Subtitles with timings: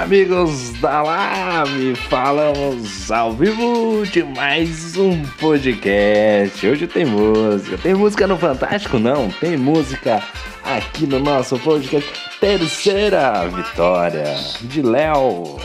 [0.00, 6.66] Amigos da Live, falamos ao vivo de mais um podcast.
[6.66, 8.98] Hoje tem música, tem música no Fantástico?
[8.98, 10.22] Não, tem música
[10.64, 12.10] aqui no nosso podcast.
[12.40, 14.24] Terceira vitória
[14.62, 15.60] de Léo.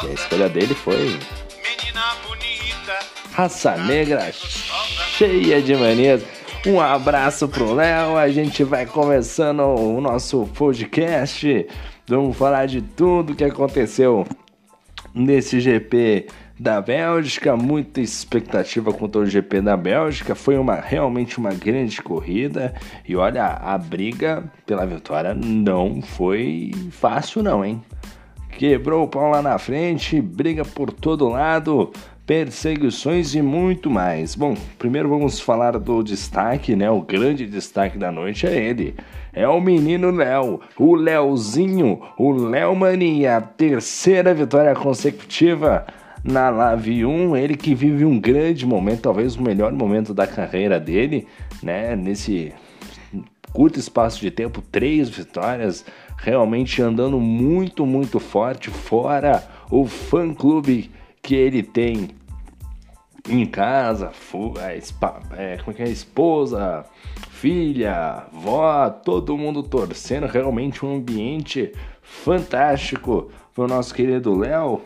[0.00, 1.18] A escolha dele foi
[3.32, 4.32] Raça Negra
[5.18, 6.22] cheia de manias.
[6.64, 11.66] Um abraço pro Léo, a gente vai começando o nosso podcast.
[12.08, 14.24] Vamos falar de tudo que aconteceu
[15.12, 20.36] nesse GP da Bélgica, muita expectativa com o GP da Bélgica.
[20.36, 22.74] Foi uma realmente uma grande corrida
[23.08, 27.82] e olha, a briga pela vitória não foi fácil não, hein?
[28.50, 31.92] Quebrou o pau lá na frente, briga por todo lado,
[32.26, 34.34] perseguições e muito mais.
[34.34, 36.90] Bom, primeiro vamos falar do destaque, né?
[36.90, 38.96] O grande destaque da noite é ele.
[39.32, 45.86] É o menino Léo, o Léozinho, o Léo Mania, terceira vitória consecutiva
[46.24, 50.80] na Live 1, ele que vive um grande momento, talvez o melhor momento da carreira
[50.80, 51.28] dele,
[51.62, 51.94] né?
[51.94, 52.52] Nesse
[53.52, 55.84] curto espaço de tempo, três vitórias,
[56.16, 60.90] realmente andando muito, muito forte, fora o fã clube
[61.26, 62.10] que ele tem
[63.28, 64.12] em casa,
[65.36, 66.84] é, como é que é, esposa,
[67.30, 74.80] filha, vó, todo mundo torcendo, realmente um ambiente fantástico para o nosso querido Léo.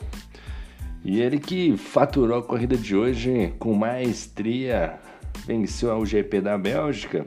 [1.05, 4.99] E ele que faturou a corrida de hoje com maestria,
[5.47, 7.27] venceu o GP da Bélgica.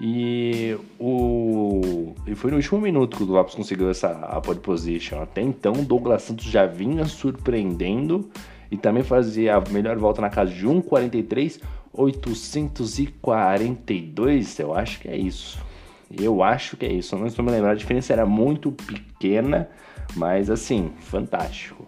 [0.00, 5.20] E o e foi no último minuto que o Lopes conseguiu essa a pole position.
[5.20, 8.28] Até então, o Douglas Santos já vinha surpreendendo
[8.70, 11.60] e também fazia a melhor volta na casa de 1,43,
[11.92, 15.58] 842, eu acho que é isso.
[16.10, 19.68] Eu acho que é isso, não estou me lembrando, a diferença era muito pequena,
[20.16, 21.86] mas assim, fantástico.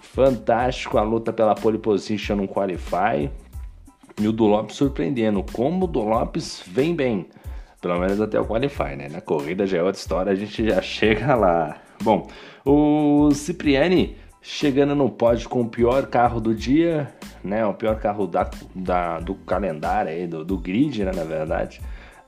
[0.00, 3.30] Fantástico a luta pela pole position no Qualify.
[4.20, 7.26] E o do Lopes surpreendendo, como o do Lopes vem bem.
[7.80, 9.08] Pelo menos até o Qualify, né?
[9.10, 11.78] Na corrida já é outra história, a gente já chega lá.
[12.00, 12.28] Bom,
[12.64, 14.14] o Cipriani
[14.44, 17.10] chegando no pódio com o pior carro do dia,
[17.42, 17.64] né?
[17.64, 21.10] O pior carro da, da do calendário aí, do, do grid, né?
[21.12, 21.80] Na verdade.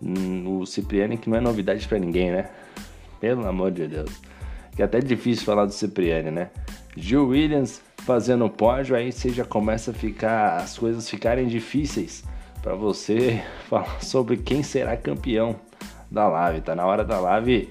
[0.02, 2.48] Hum, o Cipriani que não é novidade para ninguém, né?
[3.20, 4.10] Pelo amor de Deus.
[4.74, 6.50] Que é até difícil falar do Cipriani, né?
[6.96, 10.56] Gil Williams fazendo pódio, aí você já começa a ficar.
[10.56, 12.24] as coisas ficarem difíceis
[12.62, 15.56] para você falar sobre quem será campeão
[16.10, 16.62] da live.
[16.62, 17.70] Tá na hora da live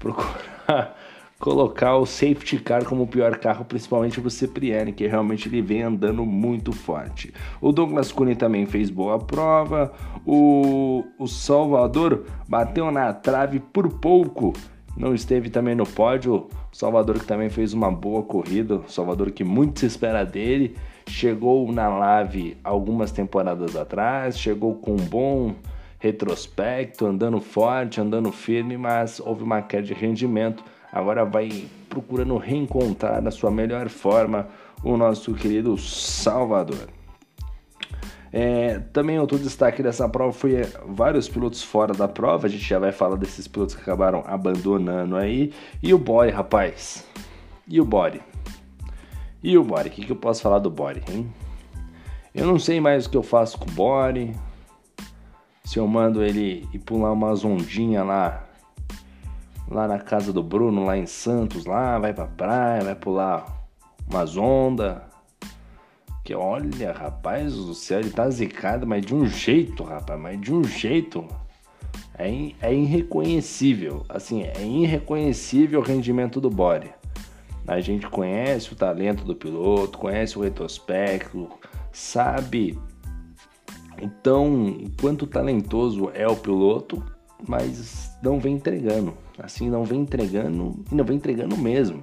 [0.00, 0.96] procurar
[1.44, 5.60] colocar o safety car como o pior carro, principalmente para o Cipriani, que realmente ele
[5.60, 7.34] vem andando muito forte.
[7.60, 9.92] O Douglas Cunha também fez boa prova,
[10.24, 14.54] o, o Salvador bateu na trave por pouco,
[14.96, 16.48] não esteve também no pódio.
[16.72, 20.74] O Salvador que também fez uma boa corrida, o Salvador que muito se espera dele,
[21.06, 25.54] chegou na Lave algumas temporadas atrás, chegou com um bom
[25.98, 30.64] retrospecto, andando forte, andando firme, mas houve uma queda de rendimento
[30.94, 34.46] agora vai procurando reencontrar na sua melhor forma
[34.84, 36.88] o nosso querido Salvador.
[38.32, 42.46] É, também outro destaque dessa prova foi vários pilotos fora da prova.
[42.46, 45.52] A gente já vai falar desses pilotos que acabaram abandonando aí.
[45.82, 47.04] E o Bore, rapaz.
[47.66, 48.22] E o Bore?
[49.42, 49.88] E o Bore?
[49.88, 51.32] O que, que eu posso falar do Bore, hein?
[52.32, 54.34] Eu não sei mais o que eu faço com o Bore.
[55.64, 58.43] Se eu mando ele ir pular umas ondinhas lá
[59.68, 63.46] lá na casa do Bruno, lá em Santos, lá, vai pra praia, vai pular
[64.08, 64.98] umas ondas.
[66.22, 70.52] Que olha, rapaz do céu, ele tá zicado, mas de um jeito, rapaz, mas de
[70.52, 71.26] um jeito.
[72.16, 72.28] É,
[72.62, 76.90] é irreconhecível, assim, é irreconhecível o rendimento do Bore.
[77.66, 81.48] A gente conhece o talento do piloto, conhece o retrospecto,
[81.92, 82.78] sabe
[84.00, 87.02] o tão quanto talentoso é o piloto,
[87.46, 89.23] mas não vem entregando.
[89.38, 92.02] Assim, não vem entregando e não vem entregando mesmo.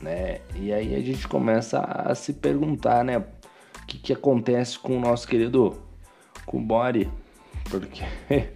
[0.00, 0.40] Né?
[0.54, 3.18] E aí a gente começa a se perguntar, né?
[3.18, 5.76] O que, que acontece com o nosso querido
[6.52, 7.08] Body?
[7.70, 8.02] Porque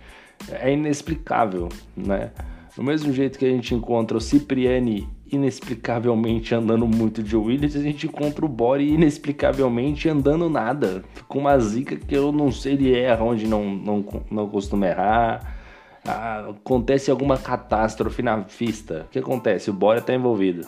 [0.50, 2.32] é inexplicável, né?
[2.76, 7.82] Do mesmo jeito que a gente encontra o Cipriani inexplicavelmente andando muito de Williams, a
[7.82, 12.96] gente encontra o Body inexplicavelmente andando nada, com uma zica que eu não sei ele
[12.96, 15.59] erra onde não, não, não costuma errar.
[16.04, 19.06] Ah, acontece alguma catástrofe na pista.
[19.06, 19.70] O que acontece?
[19.70, 20.66] O Body está envolvido.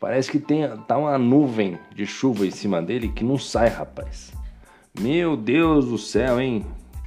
[0.00, 4.32] Parece que tem tá uma nuvem de chuva em cima dele que não sai, rapaz.
[4.98, 6.64] Meu Deus do céu, hein?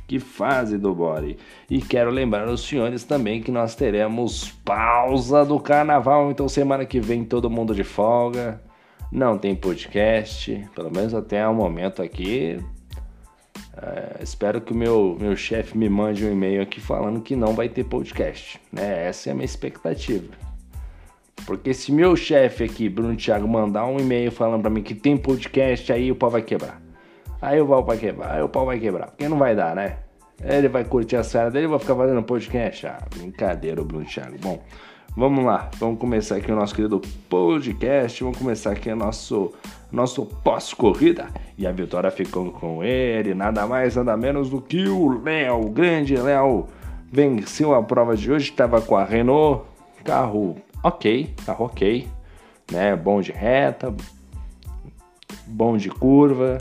[0.07, 1.37] Que fase do Body.
[1.69, 6.99] E quero lembrar aos senhores também que nós teremos pausa do carnaval, então semana que
[6.99, 8.61] vem todo mundo de folga.
[9.09, 12.59] Não tem podcast, pelo menos até o momento aqui.
[13.81, 17.55] É, espero que o meu, meu chefe me mande um e-mail aqui falando que não
[17.55, 18.61] vai ter podcast.
[18.71, 19.07] Né?
[19.07, 20.31] Essa é a minha expectativa.
[21.45, 25.17] Porque se meu chefe aqui, Bruno Thiago, mandar um e-mail falando para mim que tem
[25.17, 26.79] podcast, aí o pau vai quebrar.
[27.41, 29.07] Aí o pau vai quebrar, aí o pau vai quebrar.
[29.07, 29.97] Porque não vai dar, né?
[30.43, 32.87] Ele vai curtir a série dele vai ficar fazendo podcast.
[32.87, 34.37] Ah, brincadeira, Bruno Thiago.
[34.39, 34.63] Bom,
[35.15, 35.69] vamos lá.
[35.77, 38.23] Vamos começar aqui o nosso querido podcast.
[38.23, 39.53] Vamos começar aqui o nosso,
[39.91, 41.27] nosso pós-corrida.
[41.57, 45.69] E a vitória ficou com ele, nada mais, nada menos do que o Léo, o
[45.69, 46.67] grande Léo.
[47.11, 49.65] Venceu a prova de hoje, estava com a Renault.
[50.03, 52.07] Carro ok, carro ok.
[52.71, 52.95] Né?
[52.95, 53.93] Bom de reta,
[55.45, 56.57] bom de curva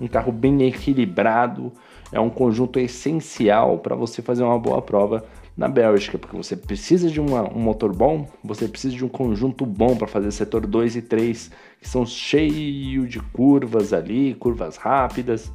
[0.00, 1.72] um carro bem equilibrado,
[2.12, 5.24] é um conjunto essencial para você fazer uma boa prova
[5.56, 9.64] na Bélgica, porque você precisa de uma, um motor bom, você precisa de um conjunto
[9.64, 11.50] bom para fazer setor 2 e 3,
[11.80, 15.50] que são cheios de curvas ali, curvas rápidas.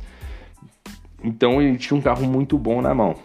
[1.23, 3.15] Então ele tinha um carro muito bom na mão.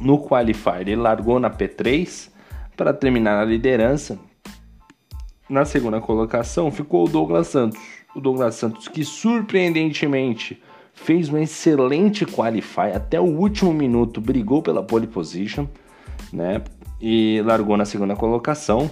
[0.00, 2.30] No Qualifier ele largou na P3
[2.76, 4.18] para terminar na liderança.
[5.48, 10.60] Na segunda colocação ficou o Douglas Santos o Douglas Santos, que surpreendentemente
[11.04, 15.66] fez um excelente qualify até o último minuto, brigou pela pole position,
[16.32, 16.62] né?
[17.00, 18.90] E largou na segunda colocação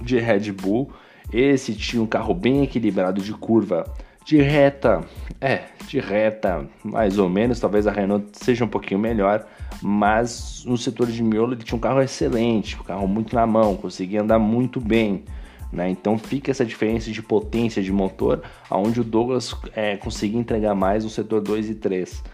[0.00, 0.90] de Red Bull.
[1.32, 3.84] Esse tinha um carro bem equilibrado de curva,
[4.24, 5.04] de reta,
[5.40, 7.60] é, de reta mais ou menos.
[7.60, 9.46] Talvez a Renault seja um pouquinho melhor,
[9.80, 13.76] mas no setor de miolo ele tinha um carro excelente, um carro muito na mão,
[13.76, 15.24] conseguia andar muito bem.
[15.76, 15.90] Né?
[15.90, 21.04] Então fica essa diferença de potência de motor, onde o Douglas é, conseguia entregar mais
[21.04, 22.24] no setor 2 e 3.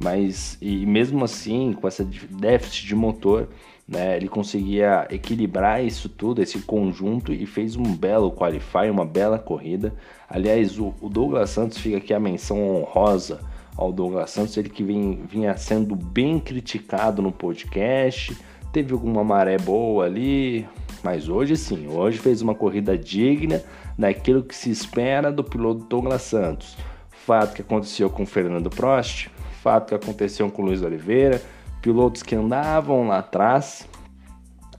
[0.00, 3.48] Mas e mesmo assim, com essa déficit de motor,
[3.88, 9.36] né, ele conseguia equilibrar isso tudo, esse conjunto, e fez um belo qualify, uma bela
[9.36, 9.92] corrida.
[10.28, 13.40] Aliás, o, o Douglas Santos fica aqui a menção honrosa
[13.76, 18.36] ao Douglas Santos, ele que vem, vinha sendo bem criticado no podcast,
[18.72, 20.66] teve alguma maré boa ali,
[21.02, 23.62] mas hoje sim, hoje fez uma corrida digna
[23.98, 26.76] daquilo que se espera do piloto Douglas Santos.
[27.10, 29.28] Fato que aconteceu com Fernando Prost,
[29.62, 31.40] fato que aconteceu com Luiz Oliveira,
[31.82, 33.86] pilotos que andavam lá atrás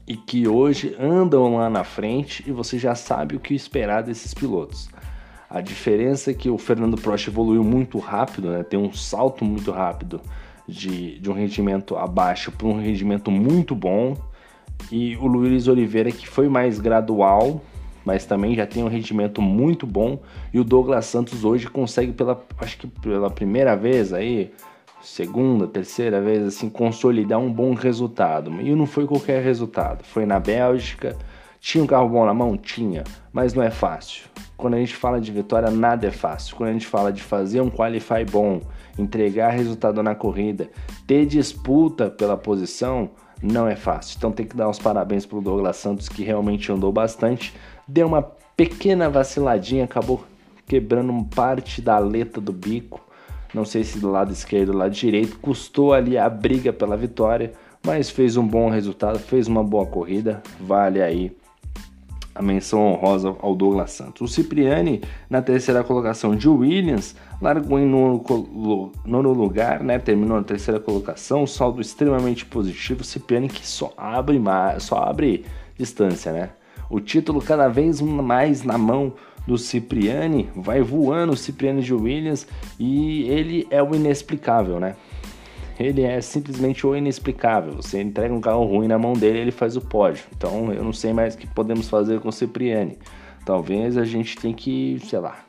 [0.08, 4.34] e que hoje andam lá na frente e você já sabe o que esperar desses
[4.34, 4.90] pilotos.
[5.50, 8.64] A diferença é que o Fernando Prost evoluiu muito rápido, né?
[8.64, 10.20] tem um salto muito rápido
[10.68, 14.16] de, de um rendimento abaixo para um rendimento muito bom
[14.92, 17.62] e o Luiz Oliveira que foi mais gradual,
[18.06, 20.20] mas também já tem um rendimento muito bom
[20.54, 24.52] e o Douglas Santos hoje consegue pela acho que pela primeira vez aí,
[25.02, 28.52] segunda, terceira vez assim consolidar um bom resultado.
[28.62, 31.16] E não foi qualquer resultado, foi na Bélgica.
[31.60, 32.58] Tinha um carro bom na mão?
[32.58, 34.26] Tinha, mas não é fácil.
[34.58, 36.58] Quando a gente fala de vitória, nada é fácil.
[36.58, 38.62] Quando a gente fala de fazer um qualify bom,
[38.98, 40.70] entregar resultado na corrida,
[41.08, 43.10] ter disputa pela posição,
[43.42, 44.16] não é fácil.
[44.18, 47.54] Então tem que dar os parabéns pro Douglas Santos que realmente andou bastante.
[47.88, 48.22] Deu uma
[48.56, 50.24] pequena vaciladinha, acabou
[50.68, 53.02] quebrando parte da aleta do bico.
[53.54, 55.38] Não sei se do lado esquerdo ou do lado direito.
[55.40, 57.54] Custou ali a briga pela vitória,
[57.86, 60.42] mas fez um bom resultado, fez uma boa corrida.
[60.60, 61.36] Vale aí
[62.36, 64.22] a menção honrosa ao Douglas Santos.
[64.22, 70.00] O Cipriani, na terceira colocação de Williams, largou em nono, nono lugar, né?
[70.00, 73.02] terminou na terceira colocação, saldo extremamente positivo.
[73.02, 74.42] O Cipriani que só abre,
[74.80, 75.46] só abre
[75.78, 76.50] distância, né?
[76.90, 79.14] O título cada vez mais na mão
[79.48, 82.48] do Cipriani, vai voando o Cipriani de Williams
[82.80, 84.96] e ele é o inexplicável, né?
[85.80, 87.74] Ele é simplesmente o inexplicável.
[87.74, 90.24] Você entrega um carro ruim na mão dele, ele faz o pódio.
[90.36, 92.98] Então eu não sei mais o que podemos fazer com o Cipriani.
[93.46, 95.44] Talvez a gente tenha que, sei lá,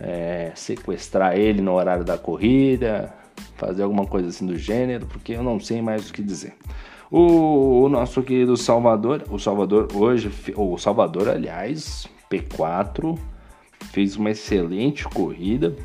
[0.00, 3.12] é, sequestrar ele no horário da corrida,
[3.56, 6.54] fazer alguma coisa assim do gênero, porque eu não sei mais o que dizer.
[7.10, 13.18] O, o nosso querido Salvador, o Salvador hoje, o Salvador, aliás, P4,
[13.92, 15.76] fez uma excelente corrida,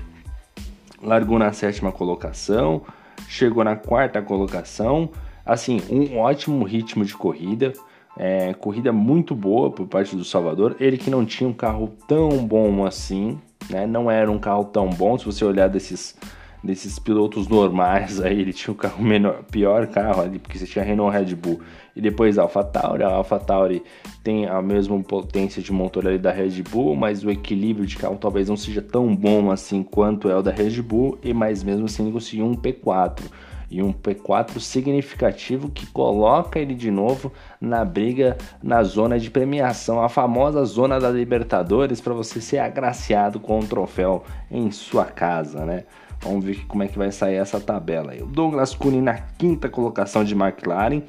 [1.03, 2.81] largou na sétima colocação,
[3.27, 5.09] chegou na quarta colocação,
[5.45, 7.73] assim, um ótimo ritmo de corrida,
[8.17, 10.75] é, corrida muito boa por parte do Salvador.
[10.79, 13.85] Ele que não tinha um carro tão bom assim, né?
[13.85, 15.17] Não era um carro tão bom.
[15.17, 16.17] Se você olhar desses,
[16.63, 20.83] desses pilotos normais aí, ele tinha o carro menor, pior carro ali, porque você tinha
[20.83, 21.61] Renault Red Bull
[21.95, 23.03] e depois a AlphaTauri.
[23.03, 23.83] A AlphaTauri
[24.23, 28.17] tem a mesma potência de motor ali da Red Bull, mas o equilíbrio de carro
[28.17, 31.85] talvez não seja tão bom assim quanto é o da Red Bull, e mais mesmo
[31.85, 33.21] assim ele conseguiu um P4
[33.69, 40.01] e um P4 significativo que coloca ele de novo na briga na zona de premiação,
[40.01, 45.65] a famosa zona da Libertadores para você ser agraciado com um troféu em sua casa,
[45.65, 45.83] né?
[46.21, 48.13] Vamos ver como é que vai sair essa tabela.
[48.21, 51.01] O Douglas Cunha na quinta colocação de McLaren,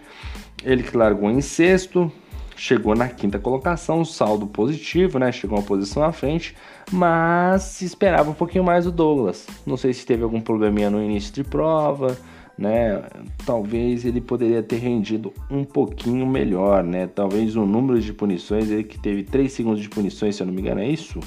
[0.62, 2.10] ele que largou em sexto,
[2.56, 5.30] chegou na quinta colocação, saldo positivo, né?
[5.32, 6.54] Chegou uma posição à frente,
[6.90, 9.46] mas se esperava um pouquinho mais o Douglas.
[9.66, 12.16] Não sei se teve algum probleminha no início de prova,
[12.58, 13.02] né?
[13.46, 17.06] Talvez ele poderia ter rendido um pouquinho melhor, né?
[17.06, 20.52] Talvez o número de punições, ele que teve 3 segundos de punições, se eu não
[20.52, 21.20] me engano, é isso?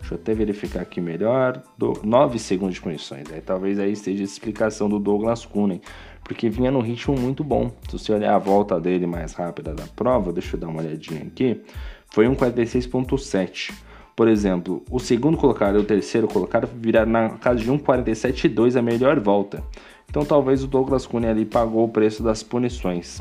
[0.00, 1.62] Deixa eu até verificar aqui melhor.
[1.78, 3.28] Do, 9 segundos de punições.
[3.28, 3.40] Né?
[3.44, 5.80] Talvez aí esteja a explicação do Douglas Kunen.
[6.24, 7.70] Porque vinha no ritmo muito bom.
[7.88, 11.22] Se você olhar a volta dele mais rápida da prova, deixa eu dar uma olhadinha
[11.22, 11.60] aqui.
[12.12, 13.72] Foi um 46.7.
[14.16, 18.82] Por exemplo, o segundo colocado e o terceiro colocado viraram na casa de 1,47,2 a
[18.82, 19.62] melhor volta.
[20.08, 23.20] Então talvez o Douglas Cunha ali pagou o preço das punições.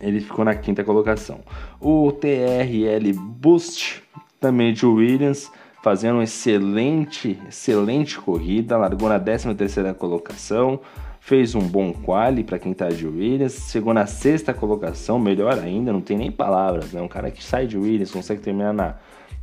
[0.00, 1.40] Ele ficou na quinta colocação.
[1.80, 4.02] O TRL Boost,
[4.40, 5.50] também de Williams,
[5.84, 10.80] fazendo uma excelente, excelente corrida, largou na 13 terceira colocação,
[11.20, 15.92] fez um bom quali para quem está de Williams, chegou na sexta colocação, melhor ainda,
[15.92, 17.02] não tem nem palavras, né?
[17.02, 18.94] Um cara que sai de Williams, consegue terminar na,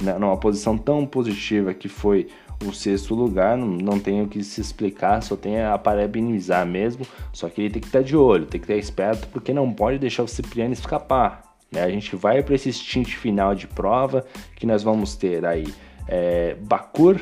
[0.01, 2.27] na, numa posição tão positiva que foi
[2.65, 7.05] o sexto lugar, não, não o que se explicar, só tem a parabenizar mesmo.
[7.31, 9.99] Só que ele tem que estar de olho, tem que estar esperto, porque não pode
[9.99, 11.43] deixar o Cipriano escapar.
[11.71, 11.83] Né?
[11.83, 15.65] A gente vai para esse stint final de prova que nós vamos ter aí
[16.07, 17.21] é, Bakur,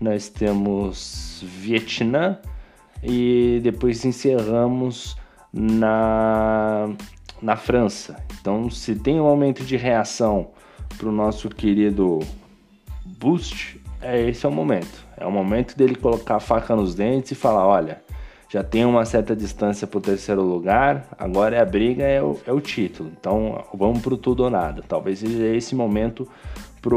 [0.00, 2.38] nós temos Vietnã
[3.02, 5.16] e depois encerramos
[5.52, 6.90] na,
[7.40, 8.16] na França.
[8.40, 10.50] Então, se tem um aumento de reação
[10.96, 12.20] para o nosso querido
[13.04, 15.06] Boost, é esse é o momento.
[15.16, 18.02] É o momento dele colocar a faca nos dentes e falar: olha,
[18.48, 22.38] já tem uma certa distância para o terceiro lugar, agora é a briga, é o,
[22.46, 23.10] é o título.
[23.18, 24.82] Então vamos para o tudo ou nada.
[24.86, 26.28] Talvez seja esse momento
[26.82, 26.94] para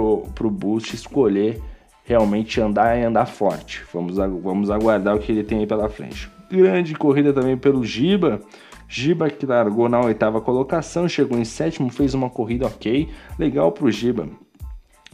[0.48, 1.62] o Boost escolher
[2.04, 3.84] realmente andar e andar forte.
[3.94, 6.30] Vamos, vamos aguardar o que ele tem aí pela frente.
[6.52, 8.42] Grande corrida também pelo Giba.
[8.88, 13.86] Giba que largou na oitava colocação, chegou em sétimo, fez uma corrida ok, legal para
[13.86, 14.28] o Giba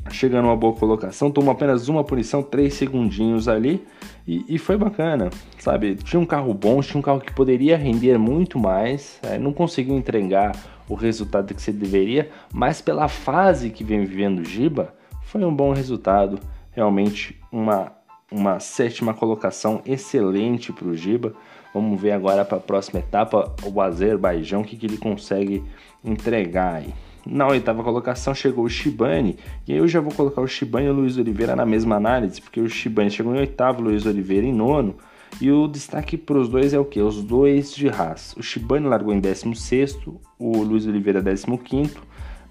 [0.10, 3.86] chega numa boa colocação, tomou apenas uma punição, três segundinhos ali,
[4.28, 5.96] e, e, foi bacana, sabe?
[5.96, 9.96] Tinha um carro bom, tinha um carro que poderia render muito mais, é, não conseguiu
[9.96, 10.56] entregar
[10.92, 14.94] o resultado que você deveria, mas pela fase que vem vivendo o Giba,
[15.24, 16.38] foi um bom resultado,
[16.72, 17.94] realmente uma,
[18.30, 21.34] uma sétima colocação excelente para o Giba.
[21.74, 25.64] Vamos ver agora para a próxima etapa, o Azerbaijão, o que, que ele consegue
[26.04, 26.94] entregar aí.
[27.26, 30.90] Na oitava colocação chegou o Shibane, e aí eu já vou colocar o Shibane e
[30.90, 34.46] o Luiz Oliveira na mesma análise, porque o Shibane chegou em oitavo, o Luiz Oliveira
[34.46, 34.96] em nono,
[35.40, 37.02] e o destaque para os dois é o que?
[37.02, 38.36] Os dois de Haas.
[38.38, 40.00] O Shibane largou em 16,
[40.38, 41.96] o Luiz Oliveira 15.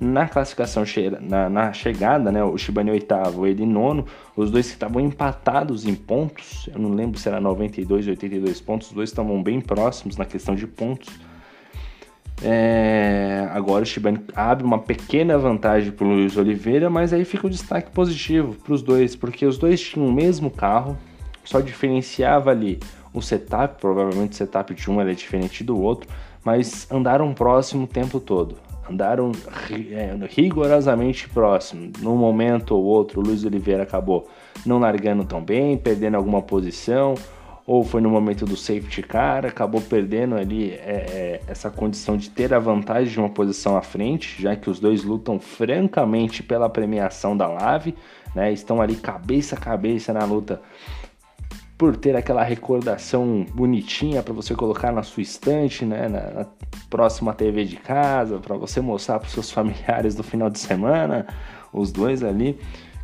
[0.00, 0.82] Na classificação,
[1.20, 4.06] na, na chegada, né, o Shibane oitavo, ele nono.
[4.34, 8.60] Os dois que estavam empatados em pontos, eu não lembro se era 92 ou 82
[8.62, 11.10] pontos, os dois estavam bem próximos na questão de pontos.
[12.42, 17.46] É, agora o Shibane abre uma pequena vantagem para o Luiz Oliveira, mas aí fica
[17.46, 20.96] o destaque positivo para os dois, porque os dois tinham o mesmo carro,
[21.50, 22.78] só diferenciava ali
[23.12, 26.09] o setup, provavelmente o setup de um era diferente do outro,
[26.45, 28.57] mas andaram próximo o tempo todo.
[28.88, 29.33] Andaram
[29.90, 31.90] é, rigorosamente próximo.
[31.99, 34.28] Num momento ou outro, o Luiz Oliveira acabou
[34.64, 37.14] não largando tão bem, perdendo alguma posição,
[37.66, 42.30] ou foi no momento do safety car, acabou perdendo ali é, é, essa condição de
[42.30, 46.69] ter a vantagem de uma posição à frente, já que os dois lutam francamente pela
[46.69, 47.97] premiação da Lave,
[48.37, 48.52] né?
[48.52, 50.62] Estão ali cabeça a cabeça na luta
[51.80, 56.46] por ter aquela recordação bonitinha para você colocar na sua estante, né, na, na
[56.90, 61.26] próxima TV de casa, para você mostrar para seus familiares no final de semana,
[61.72, 62.58] os dois ali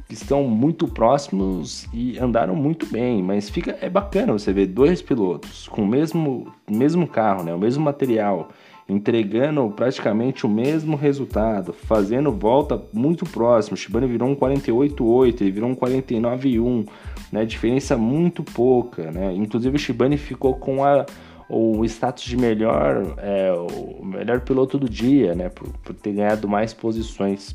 [0.06, 5.00] que estão muito próximos e andaram muito bem, mas fica é bacana você ver dois
[5.00, 8.50] pilotos com o mesmo mesmo carro, né, o mesmo material,
[8.88, 13.76] entregando praticamente o mesmo resultado, fazendo volta muito próximo.
[13.76, 16.88] Shibane virou um 48.8, ele virou um 49.1,
[17.32, 19.34] né, diferença muito pouca, né?
[19.34, 21.04] Inclusive o Shibane ficou com a
[21.48, 26.48] o status de melhor, é, o melhor piloto do dia, né, por, por ter ganhado
[26.48, 27.54] mais posições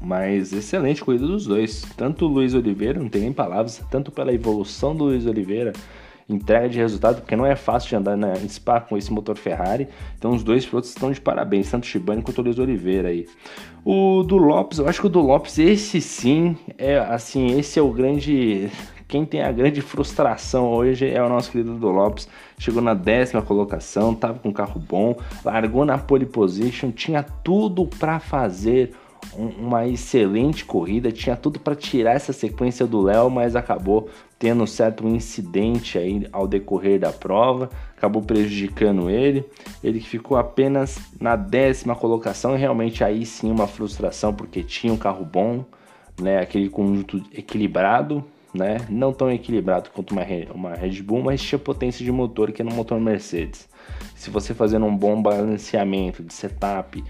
[0.00, 1.82] mas excelente corrida dos dois.
[1.96, 5.72] Tanto o Luiz Oliveira, não tem nem palavras, tanto pela evolução do Luiz Oliveira,
[6.28, 9.88] entrega de resultado, porque não é fácil de andar na Spa com esse motor Ferrari.
[10.18, 13.26] Então os dois pilotos estão de parabéns, tanto o Shibane quanto o Luiz Oliveira aí.
[13.84, 17.82] O do Lopes, eu acho que o do Lopes, esse sim, é assim, esse é
[17.82, 18.70] o grande.
[19.06, 22.28] Quem tem a grande frustração hoje é o nosso querido do Lopes.
[22.58, 28.20] Chegou na décima colocação, tava com carro bom, largou na pole position, tinha tudo para
[28.20, 28.92] fazer
[29.36, 34.08] uma excelente corrida, tinha tudo para tirar essa sequência do Léo, mas acabou
[34.38, 39.44] tendo um certo incidente aí ao decorrer da prova, acabou prejudicando ele.
[39.82, 44.96] Ele ficou apenas na décima colocação e realmente aí sim uma frustração porque tinha um
[44.96, 45.64] carro bom,
[46.20, 50.22] né, aquele conjunto equilibrado, né, não tão equilibrado quanto uma,
[50.54, 53.68] uma Red Bull, mas tinha potência de motor que é no motor Mercedes.
[54.14, 57.02] Se você fazendo um bom balanceamento de setup,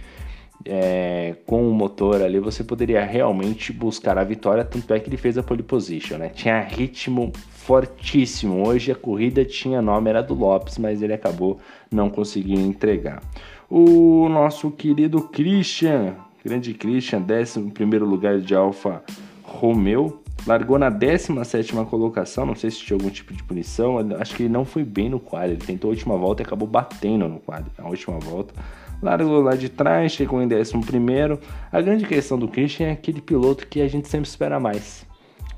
[0.64, 4.64] é, com o motor ali, você poderia realmente buscar a vitória.
[4.64, 6.28] Tanto é que ele fez a pole position, né?
[6.28, 8.66] Tinha ritmo fortíssimo.
[8.66, 11.58] Hoje a corrida tinha nome, era do Lopes, mas ele acabou
[11.90, 13.22] não conseguindo entregar.
[13.70, 19.02] O nosso querido Christian, grande Christian, 11 lugar de Alfa
[19.42, 22.46] Romeo, largou na 17 colocação.
[22.46, 23.98] Não sei se tinha algum tipo de punição.
[24.18, 25.52] Acho que ele não foi bem no quadro.
[25.52, 27.70] Ele tentou a última volta e acabou batendo no quadro.
[27.76, 28.54] A última volta
[29.02, 31.38] largou lá de trás, chegou em décimo primeiro.
[31.70, 35.06] A grande questão do Christian é aquele piloto que a gente sempre espera mais,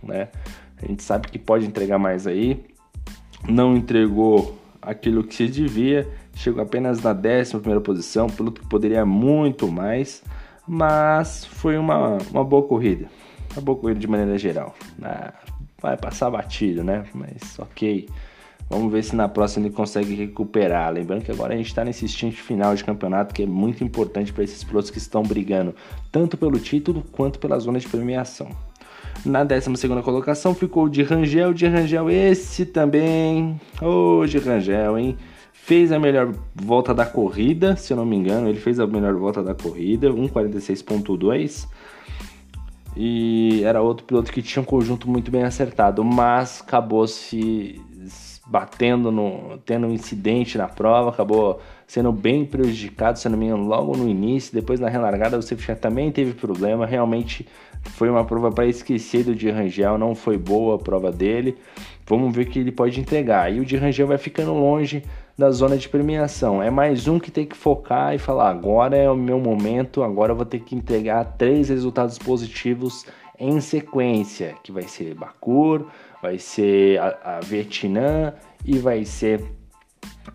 [0.03, 0.29] né?
[0.83, 2.65] A gente sabe que pode entregar mais aí,
[3.49, 9.05] não entregou aquilo que se devia, chegou apenas na décima primeira posição, piloto que poderia
[9.05, 10.23] muito mais,
[10.67, 13.07] mas foi uma, uma boa corrida,
[13.53, 14.75] uma boa corrida de maneira geral.
[15.03, 15.35] Ah,
[15.81, 17.05] vai passar batido, né?
[17.15, 18.09] Mas ok.
[18.71, 20.93] Vamos ver se na próxima ele consegue recuperar.
[20.93, 24.33] Lembrando que agora a gente está nesse stint final de campeonato que é muito importante
[24.33, 25.75] para esses pilotos que estão brigando
[26.13, 28.49] tanto pelo título quanto pela zona de premiação.
[29.27, 31.53] Na 12 colocação ficou o de Rangel.
[31.53, 33.61] De Rangel, esse também.
[33.83, 35.17] Ô, oh, de Rangel, hein?
[35.53, 38.49] Fez a melhor volta da corrida, se eu não me engano.
[38.49, 41.67] Ele fez a melhor volta da corrida, 1,46,2.
[42.97, 47.81] E era outro piloto que tinha um conjunto muito bem acertado, mas acabou se
[48.51, 49.59] batendo no.
[49.65, 54.09] tendo um incidente na prova, acabou sendo bem prejudicado, se não me engano, logo no
[54.09, 57.47] início, depois na relargada safety também teve problema, realmente
[57.93, 61.57] foi uma prova para esquecer do de Rangel, não foi boa a prova dele.
[62.07, 63.53] Vamos ver o que ele pode entregar.
[63.53, 65.05] E o de Rangel vai ficando longe
[65.39, 66.61] da zona de premiação.
[66.61, 70.33] É mais um que tem que focar e falar: agora é o meu momento, agora
[70.33, 73.07] eu vou ter que entregar três resultados positivos
[73.39, 75.87] em sequência, que vai ser Bakur,
[76.23, 79.43] vai ser a, a Vietnã e vai ser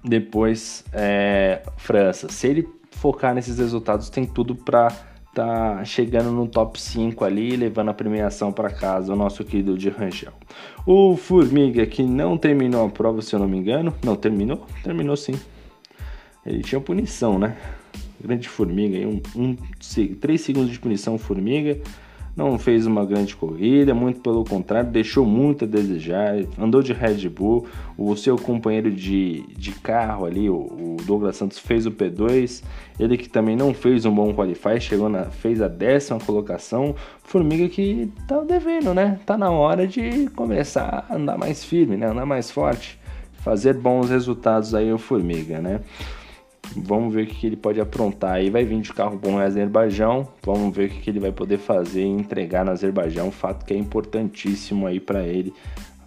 [0.03, 2.29] depois é, França.
[2.29, 4.89] Se ele focar nesses resultados, tem tudo para
[5.35, 9.89] tá chegando no top 5 ali, levando a premiação para casa, o nosso querido de
[9.89, 10.31] Rangel.
[10.85, 13.93] O Formiga, que não terminou a prova, se eu não me engano.
[14.01, 14.65] Não, terminou?
[14.81, 15.37] Terminou sim.
[16.45, 17.57] Ele tinha punição, né?
[18.17, 19.57] Grande Formiga, um, um,
[20.21, 21.81] 3 segundos de punição, Formiga
[22.35, 27.29] não fez uma grande corrida, muito pelo contrário, deixou muito a desejar, andou de Red
[27.29, 27.65] Bull,
[27.97, 32.61] o seu companheiro de, de carro ali, o, o Douglas Santos, fez o P2,
[32.99, 36.93] ele que também não fez um bom qualify, chegou na, fez a décima colocação,
[37.23, 39.19] Formiga que tá devendo, né?
[39.25, 42.07] Tá na hora de começar a andar mais firme, né?
[42.07, 42.99] Andar mais forte,
[43.39, 45.79] fazer bons resultados aí o Formiga, né?
[46.75, 48.33] Vamos ver o que ele pode aprontar.
[48.33, 50.27] Aí vai vir de carro bom no Azerbaijão.
[50.43, 53.31] Vamos ver o que ele vai poder fazer e entregar no Azerbaijão.
[53.31, 55.53] Fato que é importantíssimo aí para ele,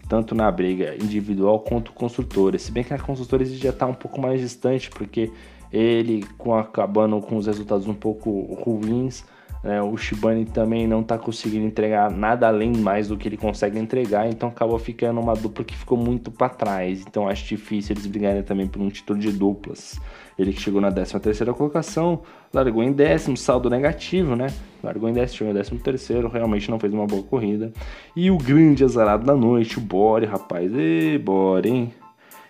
[0.08, 2.58] tanto na briga individual quanto construtora.
[2.58, 5.30] Se bem que a construtora já está um pouco mais distante, porque
[5.72, 8.30] ele, com acabando com os resultados um pouco
[8.64, 9.24] ruins,
[9.62, 9.82] Né?
[9.82, 14.28] O Shibane também não está conseguindo entregar nada além mais do que ele consegue entregar,
[14.28, 17.04] então acabou ficando uma dupla que ficou muito para trás.
[17.06, 20.00] Então acho difícil eles brigarem também por um título de duplas.
[20.38, 22.22] Ele que chegou na 13 terceira colocação,
[22.54, 24.46] largou em décimo, saldo negativo, né?
[24.82, 27.72] Largou em décimo, décimo terceiro, realmente não fez uma boa corrida.
[28.14, 30.72] E o grande azarado da noite, o Bore, rapaz.
[30.72, 31.92] Ê, Bore, hein?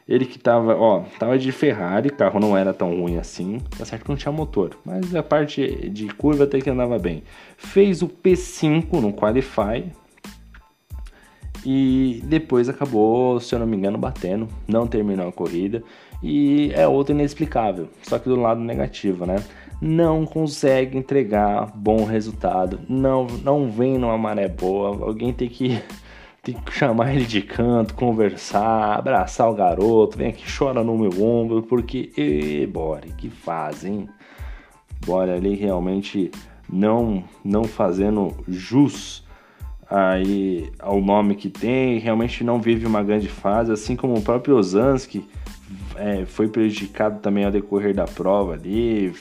[0.09, 4.05] Ele que tava, ó, tava de Ferrari, carro não era tão ruim assim, tá certo
[4.05, 7.23] que não tinha motor, mas a parte de curva até que andava bem.
[7.59, 9.85] Fez o P5 no Qualify
[11.62, 15.83] e depois acabou, se eu não me engano, batendo, não terminou a corrida
[16.23, 19.44] e é outro inexplicável, só que do lado negativo, né?
[19.79, 25.83] Não consegue entregar bom resultado, não, não vem numa maré boa, alguém tem que
[26.42, 31.22] tem que chamar ele de canto, conversar, abraçar o garoto, vem aqui, chora no meu
[31.22, 34.09] ombro, porque, e Bore, que fazem?
[35.05, 36.31] Bore ali realmente
[36.68, 39.27] não, não fazendo jus
[39.90, 44.57] aí ao nome que tem, realmente não vive uma grande fase, assim como o próprio
[44.57, 45.24] Osansky
[45.96, 49.12] é, foi prejudicado também ao decorrer da prova ali,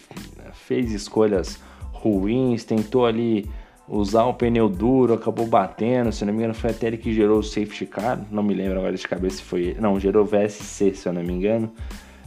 [0.54, 3.50] fez escolhas ruins, tentou ali
[3.88, 7.40] usar um pneu duro, acabou batendo, se não me engano foi até ele que gerou
[7.40, 11.08] o safety car, não me lembro agora de cabeça se foi, não, gerou VSC se
[11.08, 11.72] eu não me engano,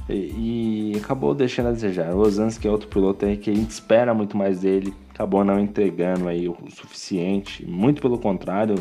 [0.08, 2.14] e, e acabou deixando a desejar.
[2.14, 5.60] O Osansky é outro piloto aí que a gente espera muito mais dele, acabou não
[5.60, 8.76] entregando aí o suficiente, muito pelo contrário,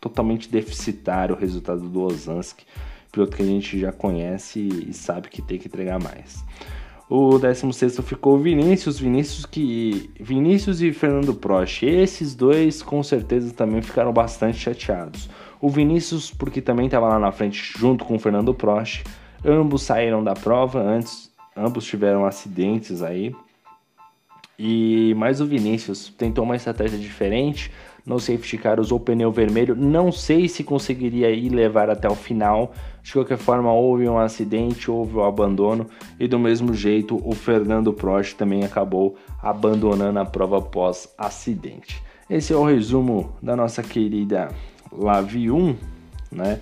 [0.00, 2.64] totalmente deficitário o resultado do Osansky,
[3.12, 6.42] piloto que a gente já conhece e sabe que tem que entregar mais.
[7.14, 11.82] O 16 ficou Vinícius, Vinícius que Vinícius e Fernando Prost.
[11.82, 15.28] Esses dois com certeza também ficaram bastante chateados.
[15.60, 19.04] O Vinícius porque também estava lá na frente junto com o Fernando Prost.
[19.44, 23.36] Ambos saíram da prova antes, ambos tiveram acidentes aí.
[24.58, 27.70] E mais o Vinícius tentou uma estratégia diferente.
[28.04, 29.76] No safety car usou pneu vermelho.
[29.76, 34.90] Não sei se conseguiria ir levar até o final de qualquer forma, houve um acidente,
[34.90, 35.86] houve o um abandono
[36.20, 42.02] e do mesmo jeito o Fernando Prost também acabou abandonando a prova após acidente.
[42.30, 44.48] Esse é o resumo da nossa querida
[44.90, 45.76] Lavi 1,
[46.30, 46.60] né?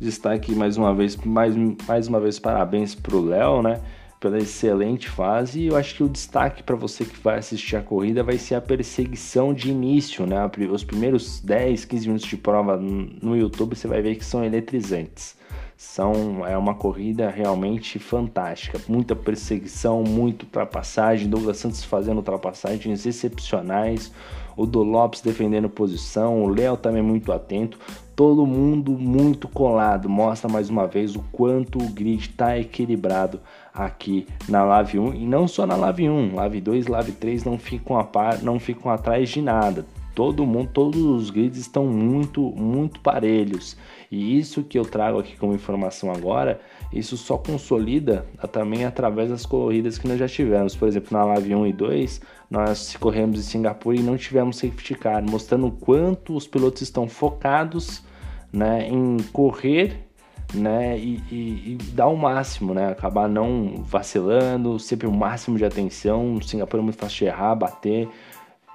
[0.00, 1.54] Destaque mais uma vez, mais,
[1.86, 3.80] mais uma vez parabéns pro Léo, né?
[4.18, 5.60] Pela excelente fase.
[5.60, 8.54] E eu acho que o destaque para você que vai assistir a corrida vai ser
[8.54, 10.38] a perseguição de início, né?
[10.70, 15.36] Os primeiros 10, 15 minutos de prova no YouTube você vai ver que são eletrizantes.
[15.76, 18.80] São, é uma corrida realmente fantástica.
[18.88, 21.28] Muita perseguição, muita ultrapassagem.
[21.28, 24.10] Douglas Santos fazendo ultrapassagens excepcionais.
[24.56, 26.42] O Do Lopes defendendo posição.
[26.42, 27.78] O Léo também muito atento.
[28.14, 30.08] Todo mundo muito colado.
[30.08, 33.38] Mostra mais uma vez o quanto o grid está equilibrado
[33.76, 35.14] aqui na Lave 1.
[35.14, 36.34] E não só na Lave 1.
[36.34, 39.84] Lave 2 Lave 3 não ficam, a par, não ficam atrás de nada
[40.16, 43.76] todo mundo, todos os grids estão muito, muito parelhos.
[44.10, 46.58] E isso que eu trago aqui como informação agora,
[46.90, 50.74] isso só consolida também através das corridas que nós já tivemos.
[50.74, 54.94] Por exemplo, na Live 1 e 2, nós corremos em Singapura e não tivemos safety
[54.94, 58.02] car, mostrando o quanto os pilotos estão focados
[58.50, 60.05] né, em correr
[60.54, 65.64] né, e, e, e, dar o máximo, né, acabar não vacilando, sempre o máximo de
[65.64, 66.40] atenção.
[66.40, 68.08] Singapura é muito fácil de errar, bater,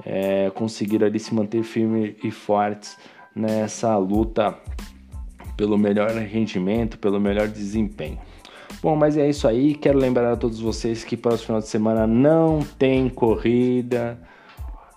[0.05, 2.97] é, conseguir ali se manter firme e fortes
[3.35, 4.57] nessa luta
[5.55, 8.19] pelo melhor rendimento, pelo melhor desempenho.
[8.81, 9.75] Bom, mas é isso aí.
[9.75, 14.19] Quero lembrar a todos vocês que para o final de semana não tem corrida,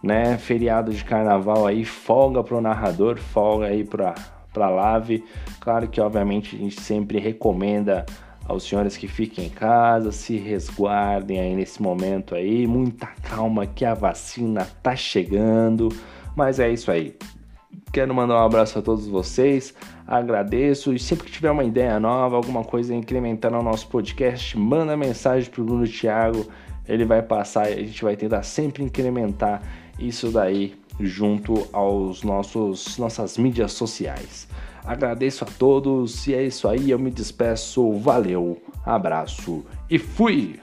[0.02, 0.38] né?
[0.38, 4.14] Feriado de carnaval aí, folga para o narrador, folga aí para
[4.54, 5.22] para live.
[5.60, 8.06] Claro que obviamente a gente sempre recomenda
[8.46, 13.84] aos senhores que fiquem em casa, se resguardem aí nesse momento aí, muita calma que
[13.84, 15.88] a vacina tá chegando.
[16.36, 17.16] Mas é isso aí.
[17.92, 19.74] Quero mandar um abraço a todos vocês,
[20.06, 24.96] agradeço e sempre que tiver uma ideia nova, alguma coisa incrementar no nosso podcast, manda
[24.96, 26.46] mensagem pro Bruno Thiago,
[26.88, 29.62] ele vai passar e a gente vai tentar sempre incrementar
[29.98, 34.48] isso daí junto aos nossos nossas mídias sociais.
[34.84, 40.60] Agradeço a todos e é isso aí, eu me despeço, valeu, abraço e fui!